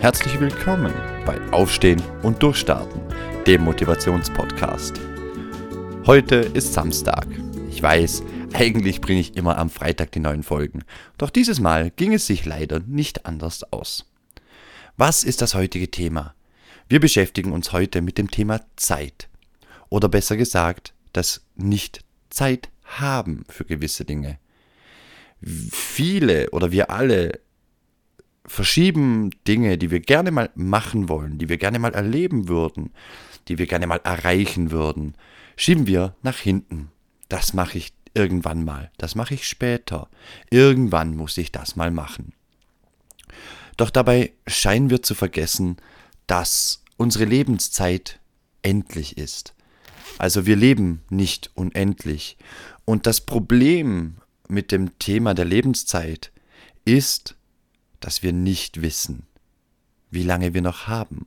Herzlich 0.00 0.40
willkommen 0.40 0.94
bei 1.26 1.38
Aufstehen 1.52 2.02
und 2.22 2.42
Durchstarten, 2.42 3.02
dem 3.46 3.64
Motivationspodcast. 3.64 4.98
Heute 6.06 6.36
ist 6.36 6.72
Samstag. 6.72 7.26
Ich 7.68 7.82
weiß, 7.82 8.22
eigentlich 8.54 9.02
bringe 9.02 9.20
ich 9.20 9.36
immer 9.36 9.58
am 9.58 9.68
Freitag 9.68 10.10
die 10.12 10.20
neuen 10.20 10.42
Folgen, 10.42 10.84
doch 11.18 11.28
dieses 11.28 11.60
Mal 11.60 11.90
ging 11.90 12.14
es 12.14 12.26
sich 12.26 12.46
leider 12.46 12.80
nicht 12.80 13.26
anders 13.26 13.70
aus. 13.74 14.10
Was 14.96 15.22
ist 15.22 15.42
das 15.42 15.54
heutige 15.54 15.90
Thema? 15.90 16.34
Wir 16.88 16.98
beschäftigen 16.98 17.52
uns 17.52 17.72
heute 17.72 18.00
mit 18.00 18.16
dem 18.16 18.30
Thema 18.30 18.62
Zeit. 18.76 19.28
Oder 19.90 20.08
besser 20.08 20.38
gesagt, 20.38 20.94
das 21.12 21.42
Nicht-Zeit 21.56 22.70
haben 22.84 23.44
für 23.50 23.66
gewisse 23.66 24.06
Dinge. 24.06 24.38
Viele 25.42 26.48
oder 26.52 26.72
wir 26.72 26.88
alle 26.88 27.40
verschieben 28.46 29.30
Dinge, 29.46 29.78
die 29.78 29.90
wir 29.90 30.00
gerne 30.00 30.30
mal 30.30 30.50
machen 30.54 31.08
wollen, 31.08 31.38
die 31.38 31.48
wir 31.48 31.58
gerne 31.58 31.78
mal 31.78 31.94
erleben 31.94 32.48
würden, 32.48 32.92
die 33.48 33.58
wir 33.58 33.66
gerne 33.66 33.86
mal 33.86 34.00
erreichen 34.02 34.70
würden, 34.70 35.14
schieben 35.56 35.86
wir 35.86 36.14
nach 36.22 36.38
hinten. 36.38 36.90
Das 37.28 37.52
mache 37.54 37.78
ich 37.78 37.92
irgendwann 38.14 38.64
mal, 38.64 38.90
das 38.98 39.14
mache 39.14 39.34
ich 39.34 39.46
später. 39.46 40.08
Irgendwann 40.50 41.16
muss 41.16 41.38
ich 41.38 41.52
das 41.52 41.76
mal 41.76 41.90
machen. 41.90 42.32
Doch 43.76 43.90
dabei 43.90 44.32
scheinen 44.46 44.90
wir 44.90 45.02
zu 45.02 45.14
vergessen, 45.14 45.76
dass 46.26 46.82
unsere 46.96 47.24
Lebenszeit 47.24 48.20
endlich 48.62 49.16
ist. 49.16 49.54
Also 50.18 50.44
wir 50.44 50.56
leben 50.56 51.02
nicht 51.08 51.50
unendlich. 51.54 52.36
Und 52.84 53.06
das 53.06 53.20
Problem 53.20 54.16
mit 54.48 54.72
dem 54.72 54.98
Thema 54.98 55.32
der 55.32 55.46
Lebenszeit 55.46 56.32
ist, 56.84 57.36
dass 58.00 58.22
wir 58.22 58.32
nicht 58.32 58.82
wissen, 58.82 59.26
wie 60.10 60.22
lange 60.22 60.54
wir 60.54 60.62
noch 60.62 60.88
haben. 60.88 61.26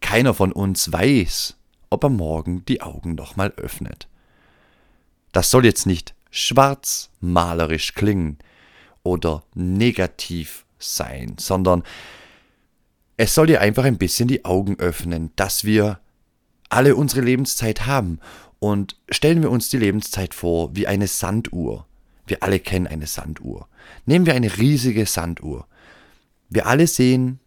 Keiner 0.00 0.34
von 0.34 0.52
uns 0.52 0.92
weiß, 0.92 1.56
ob 1.90 2.04
er 2.04 2.10
morgen 2.10 2.64
die 2.66 2.80
Augen 2.80 3.14
nochmal 3.14 3.52
öffnet. 3.56 4.08
Das 5.32 5.50
soll 5.50 5.64
jetzt 5.64 5.86
nicht 5.86 6.14
schwarzmalerisch 6.30 7.94
klingen 7.94 8.38
oder 9.02 9.42
negativ 9.54 10.64
sein, 10.78 11.36
sondern 11.38 11.82
es 13.16 13.34
soll 13.34 13.48
dir 13.48 13.60
einfach 13.60 13.84
ein 13.84 13.98
bisschen 13.98 14.28
die 14.28 14.44
Augen 14.44 14.78
öffnen, 14.78 15.32
dass 15.36 15.64
wir 15.64 15.98
alle 16.68 16.94
unsere 16.94 17.22
Lebenszeit 17.22 17.86
haben. 17.86 18.20
Und 18.60 18.96
stellen 19.08 19.42
wir 19.42 19.50
uns 19.50 19.70
die 19.70 19.78
Lebenszeit 19.78 20.34
vor 20.34 20.74
wie 20.74 20.86
eine 20.86 21.06
Sanduhr. 21.06 21.86
Wir 22.26 22.42
alle 22.42 22.60
kennen 22.60 22.86
eine 22.86 23.06
Sanduhr. 23.06 23.68
Nehmen 24.06 24.26
wir 24.26 24.34
eine 24.34 24.56
riesige 24.56 25.06
Sanduhr. 25.06 25.66
Wir 26.48 26.66
alle 26.66 26.86
sehen, 26.86 27.40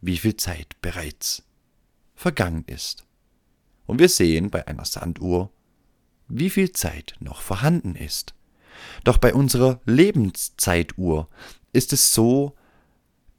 wie 0.00 0.16
viel 0.16 0.36
Zeit 0.36 0.80
bereits 0.80 1.42
vergangen 2.14 2.64
ist. 2.66 3.04
Und 3.86 3.98
wir 3.98 4.08
sehen 4.08 4.50
bei 4.50 4.66
einer 4.66 4.84
Sanduhr, 4.84 5.50
wie 6.28 6.50
viel 6.50 6.72
Zeit 6.72 7.16
noch 7.20 7.40
vorhanden 7.40 7.94
ist. 7.94 8.34
Doch 9.04 9.18
bei 9.18 9.34
unserer 9.34 9.80
Lebenszeituhr 9.84 11.28
ist 11.72 11.92
es 11.92 12.12
so, 12.12 12.56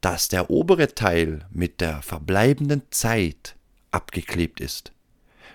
dass 0.02 0.28
der 0.28 0.50
obere 0.50 0.94
Teil 0.94 1.46
mit 1.52 1.82
der 1.82 2.02
verbleibenden 2.02 2.84
Zeit 2.92 3.56
abgeklebt 3.92 4.60
ist. 4.60 4.94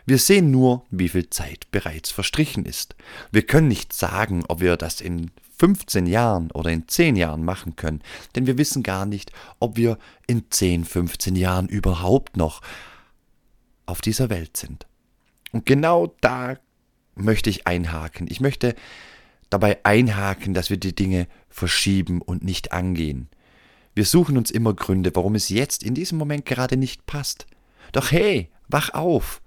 Wir 0.05 0.19
sehen 0.19 0.51
nur, 0.51 0.85
wie 0.91 1.09
viel 1.09 1.31
Zeit 1.31 1.71
bereits 1.71 2.11
verstrichen 2.11 2.65
ist. 2.65 2.97
Wir 3.31 3.47
können 3.47 3.69
nicht 3.69 3.93
sagen, 3.93 4.45
ob 4.49 4.61
wir 4.61 4.77
das 4.77 5.01
in 5.01 5.31
15 5.63 6.07
Jahren 6.07 6.51
oder 6.51 6.71
in 6.71 6.89
10 6.89 7.15
Jahren 7.15 7.45
machen 7.45 7.77
können, 7.77 8.03
denn 8.35 8.49
wir 8.49 8.59
wissen 8.59 8.83
gar 8.83 9.07
nicht, 9.07 9.31
ob 9.61 9.77
wir 9.77 9.97
in 10.27 10.51
10, 10.51 10.85
15 10.85 11.37
Jahren 11.37 11.69
überhaupt 11.69 12.37
noch 12.37 12.63
auf 13.87 14.01
dieser 14.01 14.29
Welt 14.29 14.57
sind. 14.57 14.89
Und 15.53 15.65
genau 15.65 16.17
da 16.21 16.59
möchte 17.15 17.49
ich 17.49 17.69
einhaken. 17.69 18.27
Ich 18.29 18.41
möchte 18.41 18.75
dabei 19.51 19.79
einhaken, 19.85 20.53
dass 20.53 20.69
wir 20.69 20.79
die 20.79 20.97
Dinge 20.97 21.29
verschieben 21.49 22.23
und 22.23 22.43
nicht 22.43 22.73
angehen. 22.73 23.29
Wir 23.95 24.05
suchen 24.05 24.37
uns 24.37 24.51
immer 24.51 24.75
Gründe, 24.75 25.15
warum 25.15 25.37
es 25.37 25.49
jetzt 25.49 25.85
in 25.85 25.95
diesem 25.95 26.19
Moment 26.19 26.45
gerade 26.45 26.77
nicht 26.77 27.07
passt. 27.07 27.47
Doch 27.93 28.11
hey, 28.11 28.51
wach 28.67 28.95
auf. 28.95 29.41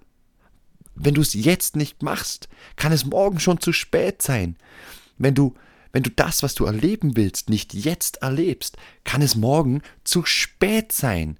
Wenn 0.95 1.15
du 1.15 1.19
es 1.19 1.33
jetzt 1.33 1.75
nicht 1.75 2.03
machst, 2.03 2.47
kann 2.77 2.93
es 2.93 3.03
morgen 3.03 3.41
schon 3.41 3.59
zu 3.59 3.73
spät 3.73 4.21
sein. 4.21 4.55
Wenn 5.17 5.35
du 5.35 5.55
wenn 5.95 6.03
du 6.03 6.09
das, 6.09 6.43
was 6.43 6.55
du 6.55 6.65
erleben 6.65 7.15
willst, 7.15 7.49
nicht 7.49 7.73
jetzt 7.73 8.17
erlebst, 8.21 8.75
kann 9.05 9.21
es 9.21 9.37
morgen 9.37 9.81
zu 10.03 10.25
spät 10.25 10.91
sein. 10.91 11.39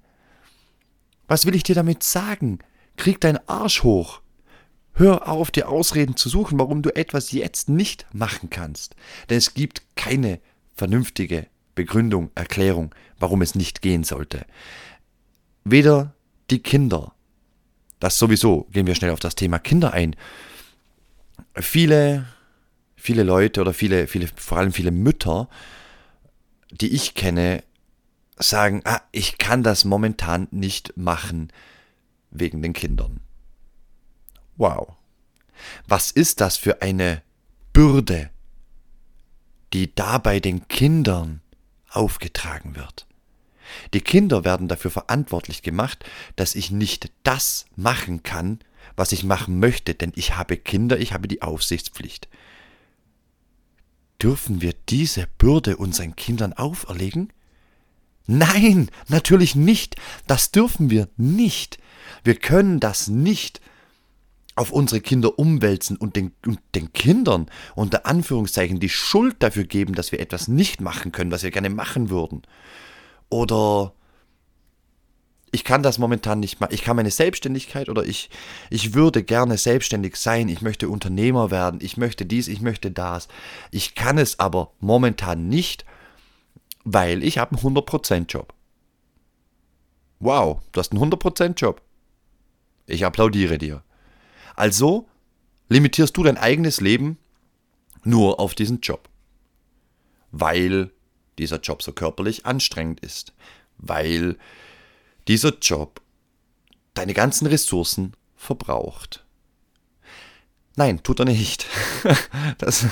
Was 1.28 1.44
will 1.44 1.54
ich 1.54 1.62
dir 1.62 1.74
damit 1.74 2.02
sagen? 2.02 2.60
Krieg 2.96 3.20
deinen 3.20 3.38
Arsch 3.50 3.82
hoch. 3.82 4.22
Hör 4.94 5.28
auf, 5.28 5.50
dir 5.50 5.68
Ausreden 5.68 6.16
zu 6.16 6.30
suchen, 6.30 6.58
warum 6.58 6.80
du 6.80 6.88
etwas 6.96 7.32
jetzt 7.32 7.68
nicht 7.68 8.06
machen 8.14 8.48
kannst. 8.48 8.96
Denn 9.28 9.36
es 9.36 9.52
gibt 9.52 9.82
keine 9.94 10.40
vernünftige 10.74 11.48
Begründung, 11.74 12.30
Erklärung, 12.34 12.94
warum 13.18 13.42
es 13.42 13.56
nicht 13.56 13.82
gehen 13.82 14.04
sollte. 14.04 14.46
Weder 15.64 16.14
die 16.48 16.60
Kinder, 16.60 17.12
das 18.00 18.18
sowieso, 18.18 18.68
gehen 18.72 18.86
wir 18.86 18.94
schnell 18.94 19.10
auf 19.10 19.20
das 19.20 19.34
Thema 19.34 19.58
Kinder 19.58 19.92
ein. 19.92 20.16
Viele 21.56 22.24
viele 23.06 23.22
Leute 23.22 23.60
oder 23.60 23.72
viele, 23.72 24.08
viele, 24.08 24.28
vor 24.34 24.58
allem 24.58 24.72
viele 24.72 24.90
Mütter, 24.90 25.48
die 26.72 26.92
ich 26.92 27.14
kenne, 27.14 27.62
sagen, 28.36 28.82
ah, 28.84 29.00
ich 29.12 29.38
kann 29.38 29.62
das 29.62 29.84
momentan 29.84 30.48
nicht 30.50 30.96
machen 30.96 31.52
wegen 32.30 32.60
den 32.62 32.72
Kindern. 32.72 33.20
Wow. 34.56 34.96
Was 35.86 36.10
ist 36.10 36.40
das 36.40 36.56
für 36.56 36.82
eine 36.82 37.22
Bürde, 37.72 38.30
die 39.72 39.94
dabei 39.94 40.40
den 40.40 40.66
Kindern 40.66 41.40
aufgetragen 41.88 42.74
wird? 42.74 43.06
Die 43.94 44.00
Kinder 44.00 44.44
werden 44.44 44.68
dafür 44.68 44.90
verantwortlich 44.90 45.62
gemacht, 45.62 46.04
dass 46.34 46.56
ich 46.56 46.70
nicht 46.70 47.12
das 47.22 47.66
machen 47.76 48.22
kann, 48.24 48.58
was 48.96 49.12
ich 49.12 49.22
machen 49.22 49.60
möchte, 49.60 49.94
denn 49.94 50.12
ich 50.16 50.36
habe 50.36 50.56
Kinder, 50.56 50.98
ich 50.98 51.12
habe 51.12 51.28
die 51.28 51.42
Aufsichtspflicht. 51.42 52.28
Dürfen 54.22 54.62
wir 54.62 54.74
diese 54.88 55.26
Bürde 55.38 55.76
unseren 55.76 56.16
Kindern 56.16 56.52
auferlegen? 56.52 57.32
Nein, 58.26 58.90
natürlich 59.08 59.54
nicht. 59.54 59.96
Das 60.26 60.50
dürfen 60.50 60.90
wir 60.90 61.08
nicht. 61.16 61.78
Wir 62.24 62.34
können 62.34 62.80
das 62.80 63.08
nicht 63.08 63.60
auf 64.56 64.72
unsere 64.72 65.02
Kinder 65.02 65.38
umwälzen 65.38 65.96
und 65.98 66.16
den, 66.16 66.32
und 66.46 66.58
den 66.74 66.92
Kindern 66.92 67.46
unter 67.74 68.06
Anführungszeichen 68.06 68.80
die 68.80 68.88
Schuld 68.88 69.36
dafür 69.40 69.64
geben, 69.64 69.94
dass 69.94 70.12
wir 70.12 70.20
etwas 70.20 70.48
nicht 70.48 70.80
machen 70.80 71.12
können, 71.12 71.30
was 71.30 71.42
wir 71.42 71.50
gerne 71.50 71.68
machen 71.70 72.08
würden. 72.08 72.42
Oder 73.28 73.92
ich 75.52 75.64
kann 75.64 75.82
das 75.82 75.98
momentan 75.98 76.40
nicht 76.40 76.60
machen. 76.60 76.74
Ich 76.74 76.82
kann 76.82 76.96
meine 76.96 77.10
Selbstständigkeit 77.10 77.88
oder 77.88 78.04
ich, 78.04 78.30
ich 78.68 78.94
würde 78.94 79.22
gerne 79.22 79.56
selbstständig 79.56 80.16
sein. 80.16 80.48
Ich 80.48 80.60
möchte 80.60 80.88
Unternehmer 80.88 81.50
werden. 81.50 81.80
Ich 81.82 81.96
möchte 81.96 82.26
dies, 82.26 82.48
ich 82.48 82.60
möchte 82.60 82.90
das. 82.90 83.28
Ich 83.70 83.94
kann 83.94 84.18
es 84.18 84.38
aber 84.38 84.72
momentan 84.80 85.48
nicht, 85.48 85.84
weil 86.84 87.22
ich 87.22 87.38
habe 87.38 87.56
einen 87.56 87.76
100% 87.76 88.26
Job. 88.26 88.54
Wow, 90.18 90.60
du 90.72 90.80
hast 90.80 90.92
einen 90.92 91.02
100% 91.02 91.54
Job. 91.54 91.80
Ich 92.86 93.04
applaudiere 93.04 93.58
dir. 93.58 93.82
Also 94.56 95.08
limitierst 95.68 96.16
du 96.16 96.22
dein 96.22 96.38
eigenes 96.38 96.80
Leben 96.80 97.18
nur 98.02 98.40
auf 98.40 98.54
diesen 98.54 98.80
Job. 98.80 99.08
Weil 100.32 100.90
dieser 101.38 101.60
Job 101.60 101.82
so 101.82 101.92
körperlich 101.92 102.46
anstrengend 102.46 103.00
ist. 103.00 103.32
Weil 103.78 104.36
dieser 105.28 105.58
Job 105.58 106.00
deine 106.94 107.14
ganzen 107.14 107.46
Ressourcen 107.46 108.14
verbraucht. 108.36 109.24
Nein, 110.76 111.02
tut 111.02 111.20
er 111.20 111.26
nicht. 111.26 111.66
Das, 112.58 112.86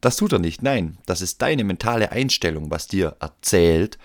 das 0.00 0.16
tut 0.16 0.32
er 0.32 0.38
nicht. 0.38 0.62
Nein, 0.62 0.98
das 1.06 1.20
ist 1.20 1.42
deine 1.42 1.64
mentale 1.64 2.12
Einstellung, 2.12 2.70
was 2.70 2.86
dir 2.86 3.16
erzählt, 3.20 3.98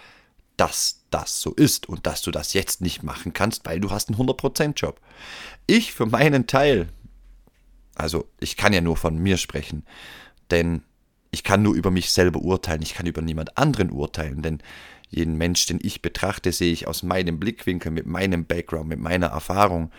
dass 0.58 1.04
das 1.10 1.42
so 1.42 1.54
ist 1.54 1.88
und 1.88 2.06
dass 2.06 2.22
du 2.22 2.32
das 2.32 2.54
jetzt 2.54 2.82
nicht 2.82 3.04
machen 3.04 3.34
kannst, 3.34 3.66
weil 3.66 3.80
du 3.80 3.92
hast 3.92 4.10
einen 4.10 4.18
100% 4.18 4.74
Job. 4.76 5.00
Ich 5.68 5.94
für 5.94 6.06
meinen 6.06 6.48
Teil, 6.48 6.90
also 7.96 8.28
ich 8.40 8.58
kann 8.58 8.74
ja 8.74 8.82
nur 8.82 8.98
von 8.98 9.18
mir 9.18 9.38
sprechen, 9.38 9.86
denn 10.52 10.84
ich 11.32 11.44
kann 11.44 11.64
nur 11.64 11.74
über 11.74 11.92
mich 11.92 12.12
selber 12.12 12.40
urteilen, 12.40 12.82
ich 12.82 12.94
kann 12.94 13.06
über 13.06 13.22
niemand 13.22 13.58
anderen 13.58 13.90
urteilen, 13.92 14.42
denn 14.42 14.62
jeden 15.16 15.38
Mensch, 15.38 15.66
den 15.66 15.80
ich 15.82 16.02
betrachte, 16.02 16.52
sehe 16.52 16.72
ich 16.72 16.88
aus 16.88 17.04
meinem 17.04 17.40
Blickwinkel, 17.40 17.92
mit 17.92 18.06
meinem 18.06 18.46
Background, 18.46 18.90
mit 18.90 19.00
meiner 19.00 19.28
Erfahrung 19.28 19.92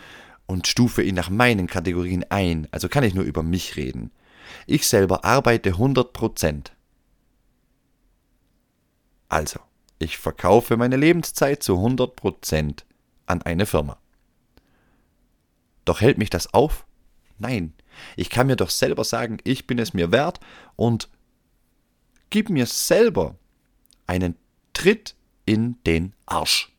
und 0.46 0.66
stufe 0.66 1.02
ihn 1.02 1.14
nach 1.14 1.30
meinen 1.30 1.66
Kategorien 1.66 2.24
ein. 2.28 2.68
Also 2.70 2.88
kann 2.88 3.04
ich 3.04 3.14
nur 3.14 3.24
über 3.24 3.42
mich 3.42 3.76
reden. 3.76 4.10
Ich 4.66 4.86
selber 4.86 5.24
arbeite 5.24 5.72
100% 5.72 6.70
Also, 9.28 9.60
Ich 9.98 10.18
verkaufe 10.18 10.76
meine 10.76 10.96
Lebenszeit 10.96 11.62
zu 11.62 11.74
100% 11.74 12.82
an 13.26 13.42
eine 13.42 13.64
Firma. 13.64 13.98
Doch 15.84 16.00
hält 16.00 16.18
mich 16.18 16.30
das 16.30 16.52
auf? 16.52 16.86
Nein. 17.38 17.72
Ich 18.16 18.28
kann 18.28 18.48
mir 18.48 18.56
doch 18.56 18.70
selber 18.70 19.04
sagen, 19.04 19.38
ich 19.44 19.66
bin 19.66 19.78
es 19.78 19.94
mir 19.94 20.12
wert 20.12 20.40
und 20.76 21.08
gib 22.30 22.50
mir 22.50 22.66
selber 22.66 23.36
einen 24.06 24.36
Tritt 24.84 25.14
in 25.46 25.82
den 25.86 26.12
Arsch. 26.26 26.70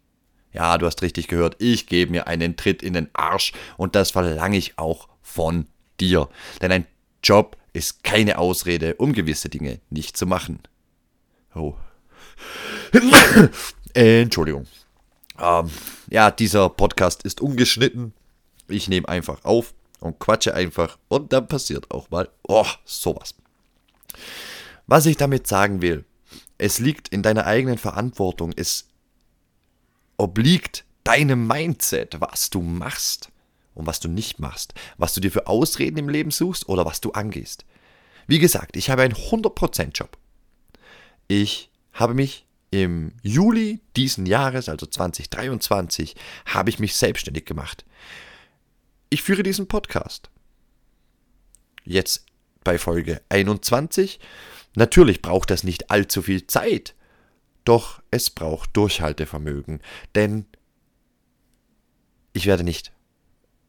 Ja, 0.54 0.78
du 0.78 0.86
hast 0.86 1.02
richtig 1.02 1.28
gehört, 1.28 1.56
ich 1.58 1.88
gebe 1.88 2.12
mir 2.12 2.28
einen 2.28 2.56
Tritt 2.56 2.84
in 2.84 2.94
den 2.94 3.10
Arsch 3.14 3.52
und 3.78 3.96
das 3.96 4.12
verlange 4.12 4.58
ich 4.58 4.78
auch 4.78 5.10
von 5.24 5.66
dir. 6.00 6.30
Denn 6.62 6.72
ein 6.72 6.86
Job 7.24 7.58
ist 7.74 8.04
keine 8.04 8.38
Ausrede, 8.38 8.94
um 8.98 9.14
gewisse 9.14 9.50
Dinge 9.50 9.80
nicht 9.90 10.18
zu 10.18 10.28
machen. 10.28 10.60
Oh. 11.56 11.74
Entschuldigung. 13.96 14.68
Ähm, 15.40 15.72
ja, 16.08 16.30
dieser 16.30 16.70
Podcast 16.70 17.24
ist 17.24 17.42
ungeschnitten. 17.42 18.14
Ich 18.68 18.88
nehme 18.88 19.10
einfach 19.10 19.44
auf 19.44 19.74
und 20.00 20.20
quatsche 20.20 20.54
einfach 20.54 21.00
und 21.08 21.34
dann 21.34 21.48
passiert 21.48 21.90
auch 21.90 22.12
mal, 22.12 22.30
oh, 22.48 22.68
sowas. 22.86 23.34
Was 24.86 25.08
ich 25.08 25.18
damit 25.18 25.48
sagen 25.48 25.82
will, 25.82 26.06
es 26.58 26.80
liegt 26.80 27.10
in 27.10 27.22
deiner 27.22 27.46
eigenen 27.46 27.78
Verantwortung, 27.78 28.54
es 28.56 28.88
obliegt 30.18 30.86
deinem 31.04 31.48
Mindset, 31.48 32.20
was 32.20 32.50
du 32.50 32.62
machst 32.62 33.30
und 33.74 33.86
was 33.86 34.00
du 34.00 34.08
nicht 34.08 34.40
machst, 34.40 34.74
was 34.98 35.14
du 35.14 35.22
dir 35.22 35.32
für 35.32 35.48
Ausreden 35.48 35.98
im 35.98 36.10
Leben 36.10 36.32
suchst 36.32 36.68
oder 36.70 36.86
was 36.86 37.02
du 37.02 37.12
angehst. 37.12 37.66
Wie 38.28 38.40
gesagt, 38.40 38.76
ich 38.76 38.90
habe 38.90 39.04
einen 39.04 39.14
100% 39.14 39.92
Job. 39.94 40.18
Ich 41.28 41.70
habe 41.94 42.14
mich 42.14 42.46
im 42.72 43.14
Juli 43.22 43.82
diesen 43.96 44.26
Jahres, 44.26 44.68
also 44.68 44.86
2023, 44.86 46.16
habe 46.46 46.70
ich 46.70 46.80
mich 46.80 46.96
selbstständig 46.96 47.46
gemacht. 47.46 47.86
Ich 49.10 49.22
führe 49.22 49.44
diesen 49.44 49.68
Podcast. 49.68 50.30
Jetzt 51.84 52.26
bei 52.64 52.80
Folge 52.80 53.22
21. 53.30 54.20
Natürlich 54.76 55.22
braucht 55.22 55.50
das 55.50 55.64
nicht 55.64 55.90
allzu 55.90 56.22
viel 56.22 56.48
Zeit, 56.48 56.96
doch 57.64 58.02
es 58.12 58.30
braucht 58.30 58.76
Durchhaltevermögen, 58.76 59.82
denn 60.14 60.46
ich 62.34 62.46
werde 62.46 62.64
nicht 62.64 62.92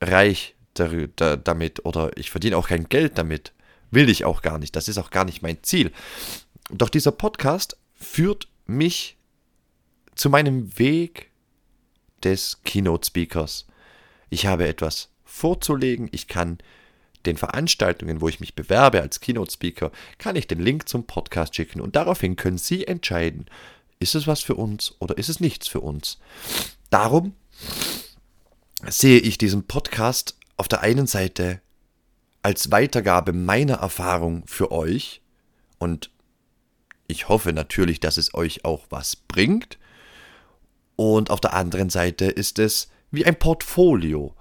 reich 0.01 0.55
damit 0.75 1.85
oder 1.85 2.17
ich 2.19 2.31
verdiene 2.31 2.57
auch 2.57 2.69
kein 2.69 2.89
Geld 2.89 3.17
damit. 3.17 3.53
Will 3.91 4.11
ich 4.11 4.25
auch 4.25 4.43
gar 4.43 4.59
nicht. 4.59 4.77
Das 4.77 4.89
ist 4.89 4.99
auch 4.99 5.11
gar 5.11 5.25
nicht 5.25 5.43
mein 5.43 5.63
Ziel. 5.63 5.93
Doch 6.71 6.91
dieser 6.91 7.13
Podcast 7.13 7.79
führt 7.95 8.49
mich 8.67 9.17
zu 10.15 10.29
meinem 10.29 10.79
Weg 10.79 11.31
des 12.25 12.61
Keynote 12.65 13.07
Speakers. 13.07 13.67
Ich 14.29 14.47
habe 14.47 14.67
etwas 14.67 15.11
vorzulegen. 15.25 16.09
Ich 16.13 16.27
kann 16.27 16.59
den 17.27 17.37
Veranstaltungen, 17.37 18.21
wo 18.21 18.29
ich 18.29 18.41
mich 18.41 18.55
bewerbe 18.55 19.03
als 19.03 19.21
Keynote 19.21 19.53
Speaker, 19.53 19.91
kann 20.19 20.37
ich 20.37 20.47
den 20.47 20.61
Link 20.61 20.89
zum 20.89 21.07
Podcast 21.07 21.55
schicken 21.55 21.81
und 21.81 21.97
daraufhin 21.97 22.37
können 22.37 22.59
Sie 22.59 22.87
entscheiden, 22.87 23.47
ist 23.99 24.15
es 24.15 24.27
was 24.27 24.43
für 24.43 24.55
uns 24.55 24.95
oder 24.99 25.19
ist 25.19 25.29
es 25.29 25.41
nichts 25.41 25.69
für 25.69 25.81
uns. 25.81 26.19
Darum 26.91 27.35
sehe 28.87 29.19
ich 29.19 29.39
diesen 29.39 29.67
Podcast 29.67 30.39
auf 30.57 30.69
der 30.69 30.81
einen 30.81 31.07
Seite 31.07 31.61
als 32.43 32.71
Weitergabe 32.71 33.33
meiner 33.33 33.77
Erfahrung 33.77 34.45
für 34.47 34.71
euch 34.71 35.23
und 35.79 36.11
ich 37.09 37.29
hoffe 37.29 37.53
natürlich, 37.53 38.01
dass 38.01 38.17
es 38.17 38.35
euch 38.35 38.65
auch 38.65 38.87
was 38.91 39.17
bringt. 39.17 39.79
Und 40.97 41.31
auf 41.31 41.41
der 41.41 41.55
anderen 41.55 41.91
Seite 41.91 42.27
ist 42.27 42.59
es 42.59 42.89
wie 43.11 43.25
ein 43.25 43.39
Portfolio 43.39 44.35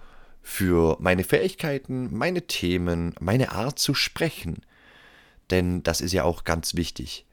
für 0.47 0.95
meine 0.99 1.23
Fähigkeiten, 1.23 2.15
meine 2.15 2.45
Themen, 2.45 3.15
meine 3.19 3.51
Art 3.51 3.79
zu 3.79 3.95
sprechen. 3.95 4.61
Denn 5.49 5.81
das 5.81 6.01
ist 6.01 6.13
ja 6.13 6.23
auch 6.23 6.43
ganz 6.43 6.75
wichtig. 6.75 7.25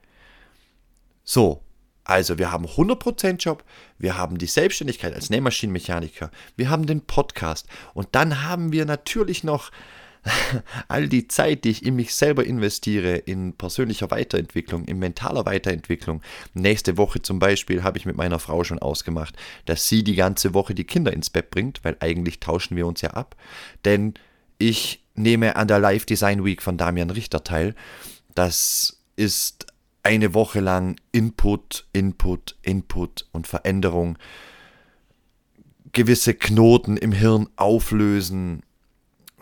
So, 1.23 1.63
also 2.05 2.39
wir 2.39 2.51
haben 2.51 2.65
100% 2.65 3.37
Job, 3.37 3.65
wir 3.99 4.17
haben 4.17 4.39
die 4.39 4.47
Selbstständigkeit 4.47 5.13
als 5.13 5.29
Nähmaschinenmechaniker, 5.29 6.31
wir 6.57 6.71
haben 6.71 6.87
den 6.87 7.03
Podcast 7.03 7.67
und 7.93 8.09
dann 8.13 8.45
haben 8.45 8.73
wir 8.73 8.87
natürlich 8.87 9.45
noch 9.45 9.71
all 10.89 11.09
die 11.09 11.27
Zeit, 11.29 11.65
die 11.65 11.71
ich 11.71 11.85
in 11.85 11.97
mich 11.97 12.15
selber 12.15 12.45
investiere, 12.45 13.17
in 13.17 13.55
persönlicher 13.55 14.11
Weiterentwicklung, 14.11 14.85
in 14.85 14.99
mentaler 14.99 15.47
Weiterentwicklung. 15.47 16.23
Nächste 16.55 16.97
Woche 16.97 17.23
zum 17.23 17.39
Beispiel 17.39 17.83
habe 17.83 17.99
ich 17.99 18.07
mit 18.07 18.17
meiner 18.17 18.39
Frau 18.39 18.63
schon 18.65 18.79
ausgemacht, 18.79 19.37
dass 19.65 19.89
sie 19.89 20.05
die 20.05 20.15
ganze 20.15 20.55
Woche 20.55 20.75
die 20.75 20.85
Kinder 20.85 21.13
ins 21.13 21.31
Bett 21.31 21.51
bringt, 21.51 21.85
weil 21.85 21.97
eigentlich 22.01 22.41
tauschen 22.41 22.77
wir 22.77 22.87
uns 22.87 23.01
ja 23.01 23.11
ab. 23.11 23.37
Denn 23.85 24.15
ich 24.59 25.05
nehme 25.15 25.57
an 25.57 25.69
der 25.69 25.81
Live 25.81 26.07
Design 26.07 26.45
Week 26.45 26.63
von 26.63 26.77
Damian 26.77 27.11
Richter 27.11 27.43
teil. 27.43 27.75
Das 28.35 29.03
ist 29.17 29.67
eine 30.03 30.35
Woche 30.35 30.61
lang 30.61 30.97
Input, 31.13 31.87
Input, 31.93 32.57
Input 32.63 33.27
und 33.33 33.47
Veränderung. 33.47 34.19
Gewisse 35.93 36.35
Knoten 36.35 36.97
im 36.97 37.13
Hirn 37.13 37.49
auflösen, 37.57 38.63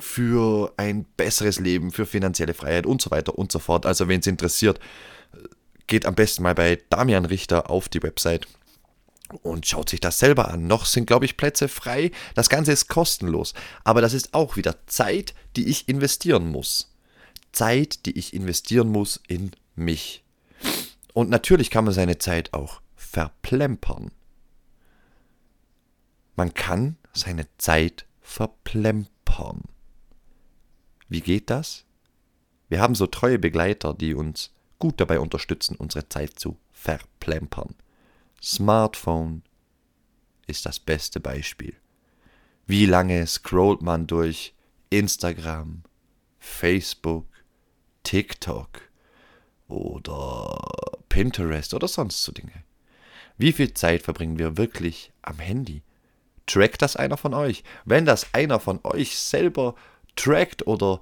für 0.01 0.73
ein 0.77 1.05
besseres 1.05 1.61
Leben, 1.61 1.91
für 1.91 2.07
finanzielle 2.07 2.55
Freiheit 2.55 2.87
und 2.87 3.01
so 3.01 3.11
weiter 3.11 3.39
und 3.39 3.53
so 3.53 3.59
fort. 3.59 3.87
Also 3.87 4.09
wenn 4.09 4.21
es 4.21 4.27
interessiert, 4.27 4.81
geht 5.87 6.07
am 6.07 6.15
besten 6.15 6.43
mal 6.43 6.55
bei 6.55 6.81
Damian 6.89 7.25
Richter 7.25 7.71
auf 7.71 7.89
die 7.89 8.03
Website 8.03 8.47
und 9.43 9.67
schaut 9.67 9.89
sich 9.89 10.01
das 10.01 10.19
selber 10.19 10.49
an. 10.49 10.67
Noch 10.67 10.87
sind, 10.87 11.07
glaube 11.07 11.25
ich, 11.25 11.37
Plätze 11.37 11.69
frei. 11.69 12.11
Das 12.35 12.49
Ganze 12.49 12.73
ist 12.73 12.89
kostenlos. 12.89 13.55
Aber 13.85 14.01
das 14.01 14.13
ist 14.13 14.35
auch 14.35 14.57
wieder 14.57 14.87
Zeit, 14.87 15.35
die 15.57 15.69
ich 15.69 15.89
investieren 15.89 16.49
muss. 16.49 16.95
Zeit, 17.53 18.07
die 18.07 18.19
ich 18.19 18.35
investieren 18.35 18.89
muss 18.89 19.21
in 19.29 19.53
mich. 19.75 20.25
Und 21.13 21.31
natürlich 21.31 21.71
kann 21.71 21.85
man 21.85 21.95
seine 21.95 22.19
Zeit 22.19 22.53
auch 22.53 22.81
verplempern. 22.97 24.11
Man 26.37 26.55
kann 26.55 26.97
seine 27.13 27.47
Zeit 27.59 28.07
verplempern. 28.23 29.63
Wie 31.11 31.21
geht 31.21 31.51
das? 31.51 31.85
Wir 32.69 32.81
haben 32.81 32.95
so 32.95 33.07
treue 33.09 33.39
Begleiter, 33.39 33.93
die 33.95 34.15
uns 34.15 34.55
gut 34.79 35.01
dabei 35.01 35.19
unterstützen, 35.19 35.75
unsere 35.77 36.09
Zeit 36.09 36.39
zu 36.39 36.57
verplempern. 36.73 37.75
Smartphone 38.41 39.43
ist 40.47 40.67
das 40.67 40.79
beste 40.79 41.19
Beispiel. 41.19 41.75
Wie 42.67 42.87
lange 42.87 43.27
scrollt 43.27 43.83
man 43.83 44.07
durch 44.07 44.55
Instagram, 44.91 45.83
Facebook, 46.39 47.27
TikTok 48.05 48.81
oder 49.67 50.61
Pinterest 51.09 51.75
oder 51.75 51.89
sonst 51.89 52.23
so 52.23 52.31
Dinge? 52.31 52.65
Wie 53.37 53.53
viel 53.53 53.75
Zeit 53.75 54.03
verbringen 54.03 54.39
wir 54.39 54.57
wirklich 54.57 55.13
am 55.23 55.41
Handy? 55.41 55.83
Trackt 56.47 56.83
das 56.83 56.95
einer 56.95 57.17
von 57.17 57.35
euch? 57.35 57.65
Wenn 57.85 58.05
das 58.07 58.33
einer 58.33 58.61
von 58.61 58.79
euch 58.85 59.19
selber 59.19 59.75
trackt 60.21 60.67
oder 60.67 61.01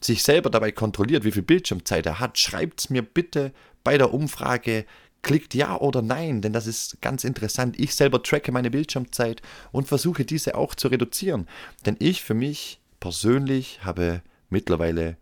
sich 0.00 0.22
selber 0.22 0.50
dabei 0.50 0.72
kontrolliert, 0.72 1.24
wie 1.24 1.32
viel 1.32 1.42
Bildschirmzeit 1.42 2.06
er 2.06 2.20
hat, 2.20 2.38
schreibt 2.38 2.80
es 2.80 2.90
mir 2.90 3.02
bitte 3.02 3.52
bei 3.82 3.98
der 3.98 4.12
Umfrage. 4.12 4.86
Klickt 5.22 5.54
ja 5.54 5.78
oder 5.78 6.02
nein, 6.02 6.42
denn 6.42 6.52
das 6.52 6.66
ist 6.66 7.00
ganz 7.00 7.24
interessant. 7.24 7.80
Ich 7.80 7.94
selber 7.94 8.22
tracke 8.22 8.52
meine 8.52 8.70
Bildschirmzeit 8.70 9.40
und 9.72 9.88
versuche 9.88 10.26
diese 10.26 10.54
auch 10.54 10.74
zu 10.74 10.88
reduzieren. 10.88 11.48
Denn 11.86 11.96
ich 11.98 12.22
für 12.22 12.34
mich 12.34 12.80
persönlich 13.00 13.84
habe 13.84 14.22
mittlerweile 14.50 15.16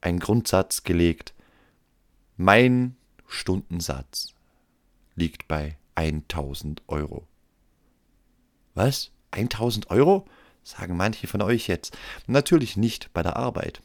einen 0.00 0.18
Grundsatz 0.18 0.82
gelegt. 0.82 1.32
Mein 2.36 2.96
Stundensatz 3.28 4.34
liegt 5.14 5.46
bei 5.46 5.76
1000 5.94 6.82
Euro. 6.88 7.26
Was? 8.74 9.12
1000 9.30 9.90
Euro? 9.90 10.26
Sagen 10.68 10.96
manche 10.96 11.26
von 11.26 11.42
euch 11.42 11.66
jetzt. 11.66 11.96
Natürlich 12.26 12.76
nicht 12.76 13.12
bei 13.12 13.22
der 13.22 13.36
Arbeit. 13.36 13.80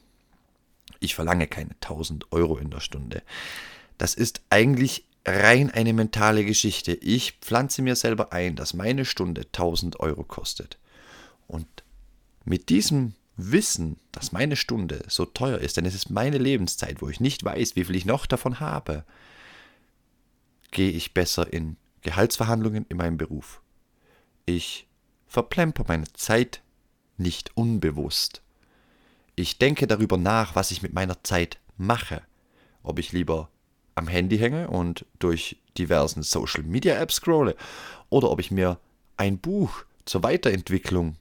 Ich 0.99 1.15
verlange 1.15 1.47
keine 1.47 1.71
1000 1.71 2.31
Euro 2.31 2.57
in 2.57 2.69
der 2.69 2.81
Stunde. 2.81 3.23
Das 3.97 4.13
ist 4.13 4.41
eigentlich 4.49 5.05
rein 5.25 5.71
eine 5.71 5.93
mentale 5.93 6.43
Geschichte. 6.43 6.93
Ich 6.93 7.33
pflanze 7.41 7.81
mir 7.81 7.95
selber 7.95 8.33
ein, 8.33 8.55
dass 8.55 8.73
meine 8.73 9.05
Stunde 9.05 9.41
1000 9.41 9.99
Euro 9.99 10.23
kostet. 10.23 10.77
Und 11.47 11.67
mit 12.43 12.69
diesem 12.69 13.13
Wissen, 13.37 13.97
dass 14.11 14.31
meine 14.31 14.55
Stunde 14.55 15.03
so 15.07 15.25
teuer 15.25 15.59
ist, 15.59 15.77
denn 15.77 15.85
es 15.85 15.95
ist 15.95 16.09
meine 16.09 16.37
Lebenszeit, 16.37 17.01
wo 17.01 17.09
ich 17.09 17.19
nicht 17.19 17.43
weiß, 17.43 17.75
wie 17.75 17.85
viel 17.85 17.95
ich 17.95 18.05
noch 18.05 18.25
davon 18.25 18.59
habe, 18.59 19.05
gehe 20.71 20.91
ich 20.91 21.13
besser 21.13 21.51
in 21.51 21.77
Gehaltsverhandlungen 22.01 22.85
in 22.89 22.97
meinem 22.97 23.17
Beruf. 23.17 23.61
Ich 24.45 24.87
verplemper 25.27 25.85
meine 25.87 26.11
Zeit 26.13 26.61
nicht 27.17 27.55
unbewusst. 27.55 28.41
Ich 29.35 29.57
denke 29.57 29.87
darüber 29.87 30.17
nach, 30.17 30.55
was 30.55 30.71
ich 30.71 30.81
mit 30.81 30.93
meiner 30.93 31.23
Zeit 31.23 31.57
mache. 31.77 32.21
Ob 32.83 32.99
ich 32.99 33.11
lieber 33.11 33.49
am 33.95 34.07
Handy 34.07 34.37
hänge 34.37 34.67
und 34.67 35.05
durch 35.19 35.57
diversen 35.77 36.23
Social 36.23 36.63
Media 36.63 36.95
Apps 36.95 37.15
scrolle 37.15 37.55
oder 38.09 38.29
ob 38.29 38.39
ich 38.39 38.51
mir 38.51 38.77
ein 39.17 39.37
Buch 39.37 39.85
zur 40.05 40.23
Weiterentwicklung, 40.23 41.15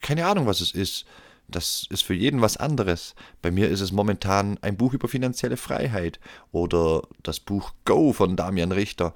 keine 0.00 0.26
Ahnung, 0.26 0.46
was 0.46 0.60
es 0.60 0.72
ist, 0.72 1.04
das 1.48 1.86
ist 1.90 2.02
für 2.02 2.14
jeden 2.14 2.40
was 2.40 2.56
anderes. 2.56 3.14
Bei 3.42 3.50
mir 3.50 3.68
ist 3.68 3.80
es 3.80 3.92
momentan 3.92 4.58
ein 4.62 4.76
Buch 4.76 4.94
über 4.94 5.08
finanzielle 5.08 5.56
Freiheit 5.56 6.20
oder 6.52 7.02
das 7.22 7.40
Buch 7.40 7.72
Go 7.84 8.12
von 8.12 8.36
Damian 8.36 8.72
Richter. 8.72 9.12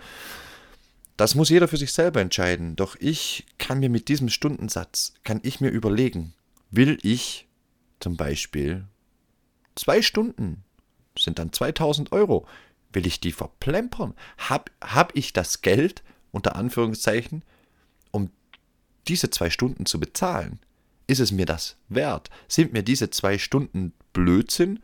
Das 1.17 1.35
muss 1.35 1.49
jeder 1.49 1.69
für 1.69 1.77
sich 1.77 1.93
selber 1.93 2.21
entscheiden. 2.21 2.77
Doch 2.77 2.97
ich 2.99 3.47
kann 3.59 3.79
mir 3.79 3.89
mit 3.89 4.09
diesem 4.09 4.29
Stundensatz, 4.29 5.15
kann 5.23 5.41
ich 5.43 5.61
mir 5.61 5.71
überlegen, 5.71 6.35
will 6.71 6.99
ich 7.03 7.47
zum 8.01 8.17
Beispiel 8.17 8.85
zwei 9.77 10.03
Stunden, 10.03 10.65
sind 11.17 11.39
dann 11.39 11.53
2000 11.53 12.13
Euro, 12.13 12.47
will 12.93 13.07
ich 13.07 13.21
die 13.21 13.33
verplempern? 13.33 14.15
Hab, 14.39 14.71
hab 14.81 15.17
ich 15.17 15.33
das 15.33 15.63
Geld, 15.63 16.03
unter 16.33 16.57
Anführungszeichen, 16.57 17.43
um 18.11 18.31
diese 19.07 19.31
zwei 19.31 19.51
Stunden 19.51 19.87
zu 19.87 20.01
bezahlen? 20.01 20.59
Ist 21.07 21.21
es 21.21 21.33
mir 21.33 21.47
das 21.47 21.77
wert? 21.89 22.31
Sind 22.49 22.73
mir 22.73 22.83
diese 22.83 23.11
zwei 23.11 23.39
Stunden 23.39 23.93
Blödsinn 24.13 24.83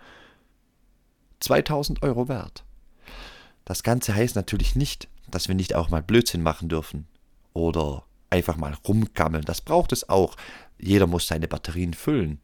2000 1.40 2.02
Euro 2.02 2.28
wert? 2.28 2.64
Das 3.64 3.82
Ganze 3.82 4.14
heißt 4.14 4.36
natürlich 4.36 4.76
nicht, 4.76 5.08
dass 5.30 5.48
wir 5.48 5.54
nicht 5.54 5.74
auch 5.74 5.90
mal 5.90 6.02
Blödsinn 6.02 6.42
machen 6.42 6.68
dürfen 6.68 7.06
oder 7.52 8.04
einfach 8.30 8.56
mal 8.56 8.74
rumgammeln. 8.86 9.44
Das 9.44 9.60
braucht 9.60 9.92
es 9.92 10.08
auch. 10.08 10.36
Jeder 10.78 11.06
muss 11.06 11.26
seine 11.26 11.48
Batterien 11.48 11.94
füllen. 11.94 12.40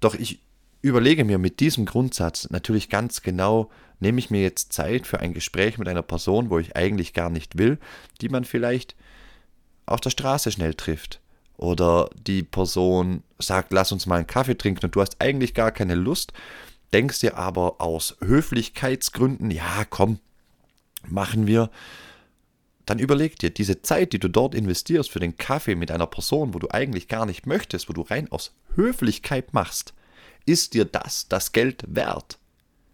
Doch 0.00 0.14
ich 0.14 0.40
überlege 0.82 1.24
mir 1.24 1.38
mit 1.38 1.60
diesem 1.60 1.86
Grundsatz 1.86 2.50
natürlich 2.50 2.88
ganz 2.88 3.22
genau, 3.22 3.70
nehme 4.00 4.18
ich 4.18 4.30
mir 4.30 4.42
jetzt 4.42 4.72
Zeit 4.72 5.06
für 5.06 5.20
ein 5.20 5.34
Gespräch 5.34 5.78
mit 5.78 5.88
einer 5.88 6.02
Person, 6.02 6.50
wo 6.50 6.58
ich 6.58 6.76
eigentlich 6.76 7.14
gar 7.14 7.30
nicht 7.30 7.58
will, 7.58 7.78
die 8.20 8.28
man 8.28 8.44
vielleicht 8.44 8.94
auf 9.86 10.00
der 10.00 10.10
Straße 10.10 10.52
schnell 10.52 10.74
trifft 10.74 11.20
oder 11.56 12.08
die 12.14 12.42
Person 12.42 13.22
sagt, 13.38 13.72
lass 13.72 13.90
uns 13.90 14.06
mal 14.06 14.16
einen 14.16 14.26
Kaffee 14.26 14.56
trinken 14.56 14.86
und 14.86 14.94
du 14.94 15.00
hast 15.00 15.20
eigentlich 15.20 15.54
gar 15.54 15.72
keine 15.72 15.94
Lust, 15.94 16.32
denkst 16.92 17.20
dir 17.20 17.36
aber 17.36 17.80
aus 17.80 18.16
Höflichkeitsgründen, 18.20 19.50
ja, 19.50 19.84
komm, 19.88 20.20
machen 21.10 21.46
wir, 21.46 21.70
dann 22.86 22.98
überleg 22.98 23.38
dir, 23.38 23.50
diese 23.50 23.82
Zeit, 23.82 24.12
die 24.12 24.18
du 24.18 24.28
dort 24.28 24.54
investierst 24.54 25.10
für 25.10 25.20
den 25.20 25.36
Kaffee 25.36 25.74
mit 25.74 25.90
einer 25.90 26.06
Person, 26.06 26.54
wo 26.54 26.58
du 26.58 26.68
eigentlich 26.70 27.08
gar 27.08 27.26
nicht 27.26 27.46
möchtest, 27.46 27.88
wo 27.88 27.92
du 27.92 28.02
rein 28.02 28.30
aus 28.32 28.54
Höflichkeit 28.74 29.52
machst, 29.52 29.92
ist 30.46 30.74
dir 30.74 30.86
das 30.86 31.28
das 31.28 31.52
Geld 31.52 31.84
wert? 31.86 32.38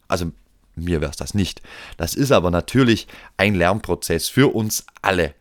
Also 0.08 0.32
mir 0.74 1.00
wäre 1.00 1.12
es 1.12 1.16
das 1.16 1.34
nicht. 1.34 1.62
Das 1.96 2.14
ist 2.14 2.32
aber 2.32 2.50
natürlich 2.50 3.06
ein 3.36 3.54
Lernprozess 3.54 4.28
für 4.28 4.52
uns 4.52 4.84
alle. 5.02 5.34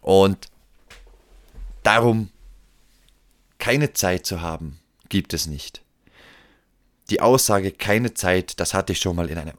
Und 0.00 0.50
Darum, 1.82 2.30
keine 3.58 3.92
Zeit 3.92 4.26
zu 4.26 4.40
haben, 4.40 4.78
gibt 5.08 5.32
es 5.32 5.46
nicht. 5.46 5.82
Die 7.08 7.20
Aussage 7.20 7.72
keine 7.72 8.14
Zeit, 8.14 8.60
das 8.60 8.74
hatte 8.74 8.92
ich 8.92 9.00
schon 9.00 9.16
mal 9.16 9.30
in, 9.30 9.38
einem, 9.38 9.56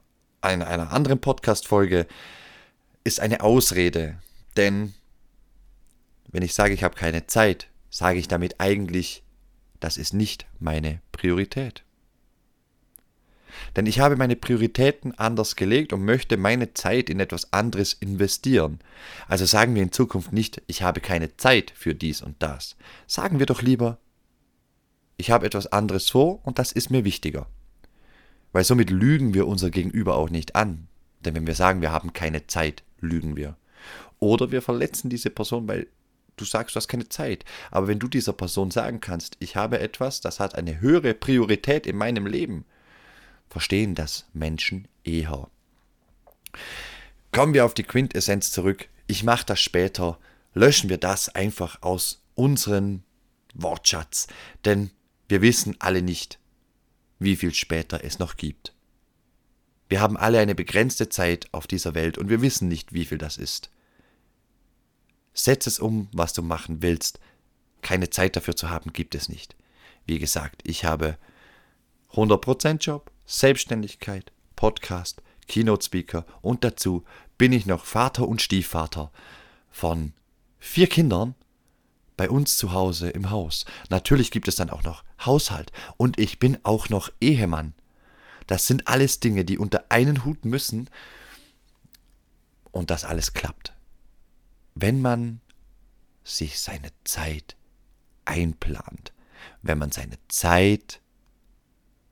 in 0.50 0.62
einer 0.62 0.92
anderen 0.92 1.20
Podcast-Folge, 1.20 2.06
ist 3.04 3.20
eine 3.20 3.40
Ausrede. 3.42 4.18
Denn 4.56 4.94
wenn 6.30 6.42
ich 6.42 6.54
sage, 6.54 6.74
ich 6.74 6.82
habe 6.82 6.94
keine 6.94 7.26
Zeit, 7.26 7.68
sage 7.90 8.18
ich 8.18 8.28
damit 8.28 8.60
eigentlich, 8.60 9.22
das 9.80 9.96
ist 9.96 10.14
nicht 10.14 10.46
meine 10.58 11.00
Priorität. 11.12 11.84
Denn 13.76 13.86
ich 13.86 14.00
habe 14.00 14.16
meine 14.16 14.36
Prioritäten 14.36 15.18
anders 15.18 15.56
gelegt 15.56 15.92
und 15.92 16.04
möchte 16.04 16.36
meine 16.36 16.74
Zeit 16.74 17.10
in 17.10 17.20
etwas 17.20 17.52
anderes 17.52 17.92
investieren. 17.92 18.80
Also 19.28 19.44
sagen 19.44 19.74
wir 19.74 19.82
in 19.82 19.92
Zukunft 19.92 20.32
nicht, 20.32 20.62
ich 20.66 20.82
habe 20.82 21.00
keine 21.00 21.36
Zeit 21.36 21.72
für 21.74 21.94
dies 21.94 22.22
und 22.22 22.42
das. 22.42 22.76
Sagen 23.06 23.38
wir 23.38 23.46
doch 23.46 23.62
lieber, 23.62 23.98
ich 25.16 25.30
habe 25.30 25.46
etwas 25.46 25.66
anderes 25.66 26.10
vor 26.10 26.40
und 26.46 26.58
das 26.58 26.72
ist 26.72 26.90
mir 26.90 27.04
wichtiger. 27.04 27.46
Weil 28.52 28.64
somit 28.64 28.90
lügen 28.90 29.34
wir 29.34 29.46
unser 29.46 29.70
Gegenüber 29.70 30.16
auch 30.16 30.30
nicht 30.30 30.54
an. 30.56 30.88
Denn 31.20 31.34
wenn 31.34 31.46
wir 31.46 31.54
sagen, 31.54 31.80
wir 31.80 31.92
haben 31.92 32.12
keine 32.12 32.46
Zeit, 32.46 32.82
lügen 33.00 33.36
wir. 33.36 33.56
Oder 34.18 34.50
wir 34.50 34.62
verletzen 34.62 35.10
diese 35.10 35.30
Person, 35.30 35.66
weil 35.68 35.86
du 36.36 36.44
sagst, 36.44 36.74
du 36.74 36.78
hast 36.78 36.88
keine 36.88 37.08
Zeit. 37.08 37.44
Aber 37.70 37.88
wenn 37.88 37.98
du 37.98 38.08
dieser 38.08 38.32
Person 38.32 38.70
sagen 38.70 39.00
kannst, 39.00 39.36
ich 39.40 39.56
habe 39.56 39.80
etwas, 39.80 40.20
das 40.20 40.40
hat 40.40 40.54
eine 40.54 40.80
höhere 40.80 41.14
Priorität 41.14 41.86
in 41.86 41.96
meinem 41.96 42.26
Leben, 42.26 42.64
verstehen 43.48 43.94
das 43.94 44.26
Menschen 44.32 44.88
eher. 45.04 45.48
Kommen 47.32 47.54
wir 47.54 47.64
auf 47.64 47.74
die 47.74 47.84
Quintessenz 47.84 48.50
zurück. 48.50 48.88
Ich 49.06 49.24
mache 49.24 49.46
das 49.46 49.60
später. 49.60 50.18
Löschen 50.54 50.90
wir 50.90 50.98
das 50.98 51.30
einfach 51.30 51.80
aus 51.82 52.22
unserem 52.34 53.02
Wortschatz, 53.54 54.26
denn 54.64 54.90
wir 55.28 55.42
wissen 55.42 55.76
alle 55.78 56.02
nicht, 56.02 56.38
wie 57.22 57.36
viel 57.36 57.54
später 57.54 58.04
es 58.04 58.18
noch 58.18 58.36
gibt. 58.36 58.72
Wir 59.88 60.00
haben 60.00 60.16
alle 60.16 60.38
eine 60.38 60.54
begrenzte 60.54 61.08
Zeit 61.08 61.48
auf 61.52 61.66
dieser 61.66 61.94
Welt 61.94 62.18
und 62.18 62.28
wir 62.28 62.40
wissen 62.40 62.68
nicht, 62.68 62.92
wie 62.92 63.04
viel 63.04 63.18
das 63.18 63.36
ist. 63.36 63.70
Setz 65.34 65.66
es 65.66 65.78
um, 65.78 66.08
was 66.12 66.32
du 66.32 66.42
machen 66.42 66.82
willst. 66.82 67.20
Keine 67.82 68.10
Zeit 68.10 68.36
dafür 68.36 68.56
zu 68.56 68.70
haben, 68.70 68.92
gibt 68.92 69.14
es 69.14 69.28
nicht. 69.28 69.56
Wie 70.06 70.18
gesagt, 70.18 70.62
ich 70.64 70.84
habe 70.84 71.18
100% 72.12 72.78
Job, 72.78 73.10
Selbstständigkeit, 73.26 74.32
Podcast, 74.56 75.22
Keynote 75.48 75.84
Speaker 75.84 76.24
und 76.40 76.64
dazu 76.64 77.04
bin 77.38 77.52
ich 77.52 77.66
noch 77.66 77.84
Vater 77.84 78.28
und 78.28 78.40
Stiefvater 78.40 79.10
von 79.70 80.12
vier 80.58 80.86
Kindern 80.86 81.34
bei 82.16 82.28
uns 82.28 82.56
zu 82.56 82.72
Hause 82.72 83.10
im 83.10 83.30
Haus. 83.30 83.64
Natürlich 83.90 84.30
gibt 84.30 84.48
es 84.48 84.56
dann 84.56 84.70
auch 84.70 84.82
noch 84.82 85.04
Haushalt 85.24 85.72
und 85.96 86.18
ich 86.18 86.38
bin 86.38 86.58
auch 86.62 86.88
noch 86.88 87.10
Ehemann. 87.20 87.74
Das 88.46 88.66
sind 88.66 88.88
alles 88.88 89.20
Dinge, 89.20 89.44
die 89.44 89.58
unter 89.58 89.84
einen 89.88 90.24
Hut 90.24 90.44
müssen 90.44 90.90
und 92.70 92.90
das 92.90 93.04
alles 93.04 93.32
klappt. 93.32 93.72
Wenn 94.74 95.00
man 95.00 95.40
sich 96.24 96.60
seine 96.60 96.90
Zeit 97.04 97.56
einplant, 98.24 99.12
wenn 99.62 99.78
man 99.78 99.90
seine 99.90 100.18
Zeit 100.28 101.00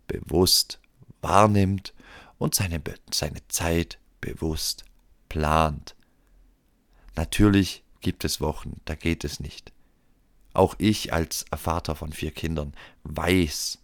bewusst 0.06 0.80
wahrnimmt 1.20 1.94
und 2.38 2.54
seine, 2.54 2.82
seine 3.12 3.46
Zeit 3.48 3.98
bewusst 4.20 4.84
plant. 5.28 5.94
Natürlich 7.16 7.84
gibt 8.00 8.24
es 8.24 8.40
Wochen, 8.40 8.80
da 8.84 8.94
geht 8.94 9.24
es 9.24 9.40
nicht. 9.40 9.72
Auch 10.52 10.74
ich 10.78 11.12
als 11.12 11.44
Vater 11.56 11.94
von 11.94 12.12
vier 12.12 12.32
Kindern 12.32 12.74
weiß, 13.04 13.78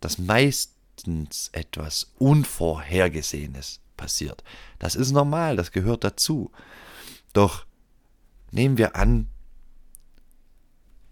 dass 0.00 0.18
meistens 0.18 1.50
etwas 1.52 2.12
Unvorhergesehenes 2.18 3.80
passiert. 3.96 4.42
Das 4.78 4.96
ist 4.96 5.12
normal, 5.12 5.56
das 5.56 5.70
gehört 5.70 6.04
dazu. 6.04 6.50
Doch 7.32 7.66
nehmen 8.50 8.76
wir 8.76 8.96
an, 8.96 9.28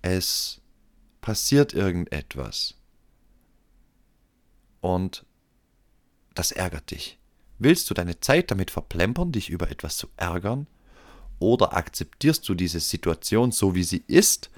es 0.02 0.60
passiert 1.20 1.72
irgendetwas. 1.72 2.74
Und 4.80 5.24
das 6.34 6.50
ärgert 6.50 6.90
dich. 6.90 7.18
Willst 7.58 7.88
du 7.88 7.94
deine 7.94 8.18
Zeit 8.18 8.50
damit 8.50 8.72
verplempern, 8.72 9.30
dich 9.30 9.48
über 9.48 9.70
etwas 9.70 9.96
zu 9.96 10.08
ärgern? 10.16 10.66
Oder 11.38 11.74
akzeptierst 11.76 12.48
du 12.48 12.54
diese 12.54 12.80
Situation 12.80 13.52
so, 13.52 13.76
wie 13.76 13.84
sie 13.84 14.02
ist 14.08 14.50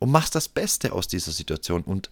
und 0.00 0.10
machst 0.10 0.34
das 0.34 0.48
Beste 0.48 0.92
aus 0.92 1.06
dieser 1.06 1.30
Situation 1.30 1.82
und 1.82 2.10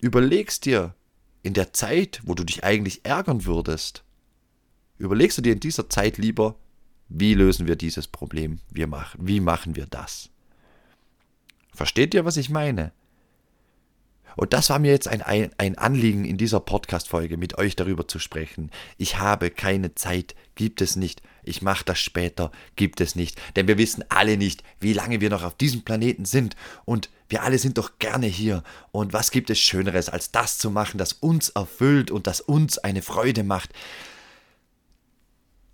überlegst 0.00 0.64
dir 0.66 0.94
in 1.42 1.54
der 1.54 1.72
Zeit, 1.72 2.20
wo 2.24 2.34
du 2.34 2.44
dich 2.44 2.62
eigentlich 2.62 3.04
ärgern 3.04 3.44
würdest, 3.44 4.04
überlegst 4.98 5.38
du 5.38 5.42
dir 5.42 5.54
in 5.54 5.60
dieser 5.60 5.88
Zeit 5.88 6.18
lieber, 6.18 6.54
wie 7.08 7.34
lösen 7.34 7.66
wir 7.66 7.74
dieses 7.74 8.06
Problem? 8.06 8.60
Wie 8.70 9.40
machen 9.40 9.74
wir 9.74 9.86
das? 9.86 10.30
Versteht 11.74 12.14
ihr, 12.14 12.24
was 12.24 12.36
ich 12.36 12.48
meine? 12.48 12.92
Und 14.36 14.52
das 14.52 14.70
war 14.70 14.78
mir 14.78 14.90
jetzt 14.90 15.08
ein, 15.08 15.22
ein 15.22 15.78
Anliegen 15.78 16.24
in 16.24 16.36
dieser 16.36 16.60
Podcast-Folge, 16.60 17.36
mit 17.36 17.58
euch 17.58 17.76
darüber 17.76 18.08
zu 18.08 18.18
sprechen. 18.18 18.70
Ich 18.98 19.18
habe 19.18 19.50
keine 19.50 19.94
Zeit, 19.94 20.34
gibt 20.54 20.80
es 20.80 20.96
nicht. 20.96 21.22
Ich 21.42 21.62
mache 21.62 21.84
das 21.84 21.98
später, 21.98 22.52
gibt 22.76 23.00
es 23.00 23.16
nicht. 23.16 23.40
Denn 23.56 23.66
wir 23.66 23.78
wissen 23.78 24.04
alle 24.08 24.36
nicht, 24.36 24.62
wie 24.80 24.92
lange 24.92 25.20
wir 25.20 25.30
noch 25.30 25.42
auf 25.42 25.56
diesem 25.56 25.82
Planeten 25.82 26.24
sind. 26.24 26.56
Und 26.84 27.10
wir 27.28 27.42
alle 27.42 27.58
sind 27.58 27.78
doch 27.78 27.98
gerne 27.98 28.26
hier. 28.26 28.62
Und 28.90 29.12
was 29.12 29.30
gibt 29.30 29.50
es 29.50 29.58
Schöneres, 29.58 30.08
als 30.08 30.30
das 30.30 30.58
zu 30.58 30.70
machen, 30.70 30.98
das 30.98 31.14
uns 31.14 31.48
erfüllt 31.50 32.10
und 32.10 32.26
das 32.26 32.40
uns 32.40 32.78
eine 32.78 33.02
Freude 33.02 33.42
macht? 33.42 33.70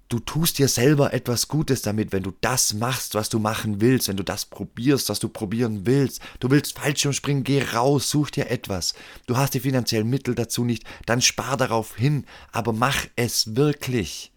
Du 0.08 0.18
tust 0.18 0.58
dir 0.58 0.68
selber 0.68 1.12
etwas 1.12 1.48
Gutes 1.48 1.82
damit, 1.82 2.12
wenn 2.12 2.22
du 2.22 2.32
das 2.40 2.74
machst, 2.74 3.14
was 3.14 3.28
du 3.28 3.38
machen 3.38 3.80
willst, 3.80 4.08
wenn 4.08 4.16
du 4.16 4.22
das 4.22 4.46
probierst, 4.46 5.08
was 5.08 5.18
du 5.18 5.28
probieren 5.28 5.86
willst. 5.86 6.20
Du 6.40 6.50
willst 6.50 6.78
Fallschirmspringen, 6.78 7.44
geh 7.44 7.62
raus, 7.62 8.10
such 8.10 8.30
dir 8.30 8.50
etwas. 8.50 8.94
Du 9.26 9.36
hast 9.36 9.54
die 9.54 9.60
finanziellen 9.60 10.08
Mittel 10.08 10.34
dazu 10.34 10.64
nicht, 10.64 10.84
dann 11.06 11.20
spar 11.20 11.56
darauf 11.56 11.96
hin, 11.96 12.24
aber 12.52 12.72
mach 12.72 13.06
es 13.16 13.56
wirklich. 13.56 14.32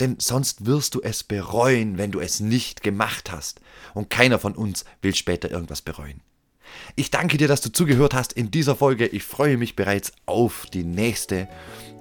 Denn 0.00 0.16
sonst 0.18 0.66
wirst 0.66 0.94
du 0.94 1.02
es 1.02 1.24
bereuen, 1.24 1.98
wenn 1.98 2.10
du 2.10 2.20
es 2.20 2.40
nicht 2.40 2.82
gemacht 2.82 3.30
hast. 3.30 3.60
Und 3.94 4.08
keiner 4.08 4.38
von 4.38 4.54
uns 4.54 4.84
will 5.02 5.14
später 5.14 5.50
irgendwas 5.50 5.82
bereuen. 5.82 6.22
Ich 6.96 7.10
danke 7.10 7.36
dir, 7.36 7.48
dass 7.48 7.60
du 7.60 7.72
zugehört 7.72 8.14
hast 8.14 8.32
in 8.32 8.50
dieser 8.50 8.76
Folge. 8.76 9.06
Ich 9.06 9.24
freue 9.24 9.56
mich 9.56 9.76
bereits 9.76 10.12
auf 10.26 10.66
die 10.72 10.84
nächste. 10.84 11.48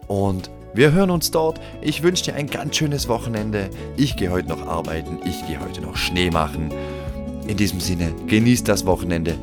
Und 0.10 0.50
wir 0.74 0.92
hören 0.92 1.12
uns 1.12 1.32
dort. 1.32 1.62
Ich 1.82 2.04
wünsche 2.04 2.26
dir 2.26 2.36
ein 2.36 2.48
ganz 2.48 2.76
schönes 2.76 3.08
Wochenende. 3.08 3.70
Ich 3.96 4.18
gehe 4.18 4.32
heute 4.32 4.50
noch 4.50 4.68
arbeiten. 4.68 5.20
Ich 5.24 5.46
gehe 5.48 5.60
heute 5.60 5.82
noch 5.82 5.96
Schnee 5.96 6.32
machen. 6.32 6.72
In 7.48 7.56
diesem 7.56 7.80
Sinne, 7.80 8.14
genießt 8.28 8.68
das 8.68 8.86
Wochenende. 8.86 9.36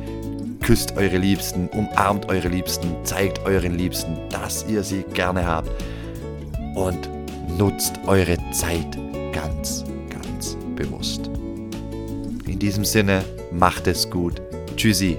Küsst 0.61 0.97
eure 0.97 1.17
Liebsten, 1.17 1.69
umarmt 1.69 2.29
eure 2.29 2.49
Liebsten, 2.49 2.93
zeigt 3.03 3.45
euren 3.45 3.77
Liebsten, 3.77 4.17
dass 4.29 4.65
ihr 4.67 4.83
sie 4.83 5.03
gerne 5.13 5.47
habt. 5.47 5.69
Und 6.75 7.09
nutzt 7.57 7.93
eure 8.05 8.37
Zeit 8.51 8.97
ganz, 9.31 9.85
ganz 10.09 10.57
bewusst. 10.75 11.29
In 12.45 12.59
diesem 12.59 12.83
Sinne, 12.83 13.23
macht 13.51 13.87
es 13.87 14.09
gut. 14.09 14.41
Tschüssi. 14.75 15.17